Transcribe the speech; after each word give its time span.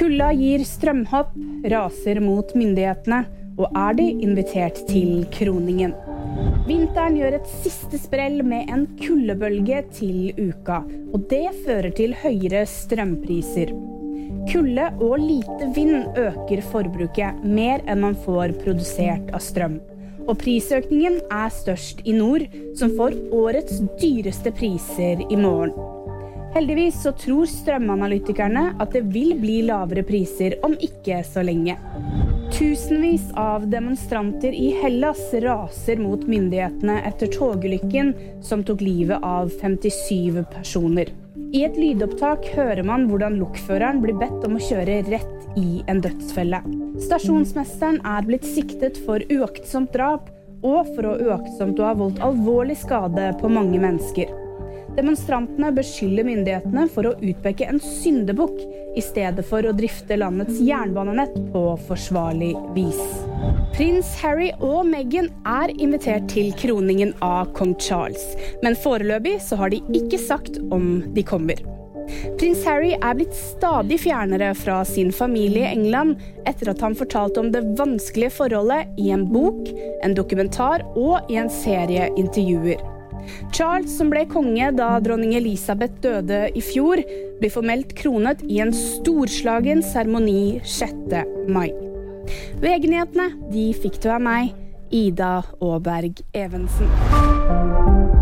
Kulda 0.00 0.30
gir 0.32 0.62
strømhopp, 0.64 1.34
raser 1.68 2.22
mot 2.24 2.54
myndighetene, 2.56 3.18
og 3.60 3.74
er 3.76 3.98
de 3.98 4.06
invitert 4.24 4.78
til 4.88 5.26
kroningen. 5.34 5.92
Vinteren 6.64 7.18
gjør 7.18 7.36
et 7.36 7.50
siste 7.60 8.00
sprell 8.00 8.38
med 8.40 8.72
en 8.72 8.86
kuldebølge 8.96 9.82
til 9.98 10.30
uka, 10.38 10.78
og 11.12 11.28
det 11.28 11.50
fører 11.66 11.90
til 11.98 12.16
høyere 12.16 12.64
strømpriser. 12.64 13.74
Kulde 14.48 14.88
og 15.04 15.20
lite 15.20 15.68
vind 15.76 16.16
øker 16.16 16.64
forbruket 16.72 17.44
mer 17.44 17.84
enn 17.84 18.00
man 18.06 18.16
får 18.24 18.56
produsert 18.64 19.28
av 19.36 19.44
strøm. 19.44 19.82
Og 20.24 20.38
prisøkningen 20.40 21.20
er 21.28 21.52
størst 21.52 22.00
i 22.08 22.16
nord, 22.16 22.48
som 22.72 22.96
får 22.96 23.20
årets 23.36 23.84
dyreste 24.00 24.56
priser 24.56 25.20
i 25.28 25.36
morgen. 25.36 25.76
Heldigvis 26.50 27.02
så 27.02 27.12
tror 27.14 27.46
strømanalytikerne 27.46 28.72
at 28.82 28.94
det 28.96 29.04
vil 29.14 29.36
bli 29.38 29.60
lavere 29.68 30.02
priser 30.06 30.56
om 30.66 30.74
ikke 30.82 31.20
så 31.26 31.44
lenge. 31.46 31.76
Tusenvis 32.50 33.28
av 33.38 33.68
demonstranter 33.70 34.56
i 34.56 34.72
Hellas 34.80 35.20
raser 35.44 36.02
mot 36.02 36.24
myndighetene 36.26 36.98
etter 37.06 37.30
togulykken 37.30 38.10
som 38.42 38.64
tok 38.66 38.82
livet 38.82 39.22
av 39.22 39.52
57 39.62 40.42
personer. 40.50 41.14
I 41.54 41.62
et 41.68 41.78
lydopptak 41.78 42.50
hører 42.56 42.82
man 42.86 43.06
hvordan 43.10 43.38
lokføreren 43.38 44.02
blir 44.02 44.18
bedt 44.18 44.42
om 44.46 44.58
å 44.58 44.64
kjøre 44.66 45.00
rett 45.06 45.58
i 45.58 45.84
en 45.90 46.02
dødsfelle. 46.02 46.60
Stasjonsmesteren 47.06 48.02
er 48.02 48.26
blitt 48.26 48.46
siktet 48.46 48.98
for 49.06 49.22
uaktsomt 49.30 49.94
drap 49.94 50.28
og 50.66 50.90
for 50.96 51.14
å 51.14 51.16
uaktsomt 51.30 51.78
å 51.80 51.88
ha 51.92 51.96
voldt 51.96 52.20
alvorlig 52.26 52.76
skade 52.82 53.30
på 53.40 53.50
mange 53.54 53.78
mennesker. 53.80 54.49
Demonstrantene 54.96 55.70
beskylder 55.74 56.26
myndighetene 56.26 56.86
for 56.90 57.06
å 57.06 57.16
utpeke 57.22 57.68
en 57.70 57.78
syndebukk 57.82 58.58
i 58.98 59.02
stedet 59.04 59.44
for 59.46 59.64
å 59.66 59.74
drifte 59.76 60.18
landets 60.18 60.58
jernbanenett 60.64 61.36
på 61.54 61.64
forsvarlig 61.86 62.52
vis. 62.74 63.00
Prins 63.76 64.10
Harry 64.20 64.50
og 64.58 64.82
Meghan 64.90 65.30
er 65.48 65.72
invitert 65.78 66.26
til 66.32 66.50
kroningen 66.58 67.14
av 67.24 67.52
kong 67.56 67.76
Charles, 67.80 68.24
men 68.64 68.78
foreløpig 68.78 69.38
så 69.46 69.60
har 69.62 69.72
de 69.72 69.80
ikke 69.96 70.20
sagt 70.20 70.58
om 70.74 70.98
de 71.14 71.24
kommer. 71.26 71.62
Prins 72.40 72.64
Harry 72.66 72.96
er 72.96 73.14
blitt 73.14 73.34
stadig 73.38 74.00
fjernere 74.02 74.50
fra 74.58 74.80
sin 74.88 75.12
familie 75.14 75.68
i 75.68 75.74
England 75.76 76.18
etter 76.50 76.72
at 76.72 76.82
han 76.82 76.98
fortalte 76.98 77.42
om 77.42 77.52
det 77.54 77.62
vanskelige 77.78 78.34
forholdet 78.40 78.90
i 78.98 79.12
en 79.14 79.28
bok, 79.30 79.68
en 80.02 80.16
dokumentar 80.18 80.82
og 80.98 81.30
i 81.30 81.38
en 81.38 81.52
serie 81.60 82.10
intervjuer. 82.18 82.99
Charles, 83.52 83.92
som 83.96 84.10
ble 84.12 84.26
konge 84.30 84.70
da 84.76 84.92
dronning 85.02 85.34
Elisabeth 85.38 86.00
døde 86.04 86.46
i 86.54 86.62
fjor, 86.64 87.02
blir 87.40 87.52
formelt 87.52 87.94
kronet 87.98 88.44
i 88.48 88.60
en 88.64 88.72
storslagen 88.76 89.84
seremoni 89.84 90.60
6. 90.64 90.94
mai. 91.48 91.70
VG-nyhetene 92.60 93.30
fikk 93.80 94.00
du 94.04 94.10
av 94.12 94.22
meg, 94.22 94.54
Ida 94.90 95.40
Aaberg 95.62 96.24
Evensen. 96.34 98.18